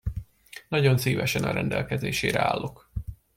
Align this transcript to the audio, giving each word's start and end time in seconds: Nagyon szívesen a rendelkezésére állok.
Nagyon 0.67 0.97
szívesen 0.97 1.43
a 1.43 1.51
rendelkezésére 1.51 2.41
állok. 2.45 2.89